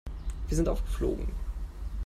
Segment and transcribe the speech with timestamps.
[0.47, 1.27] Wir sind aufgeflogen.